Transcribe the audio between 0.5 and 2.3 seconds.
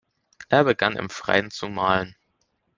begann, im Freien zu malen.